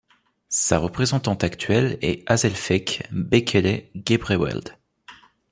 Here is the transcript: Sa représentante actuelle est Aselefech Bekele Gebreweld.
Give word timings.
Sa 0.49 0.79
représentante 0.79 1.43
actuelle 1.43 1.99
est 2.01 2.23
Aselefech 2.25 3.03
Bekele 3.11 3.83
Gebreweld. 3.93 4.75